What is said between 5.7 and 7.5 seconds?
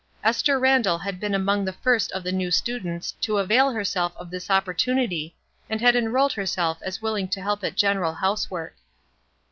had enrolled herself a« willing to